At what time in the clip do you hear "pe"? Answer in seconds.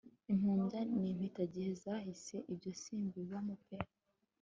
3.65-3.77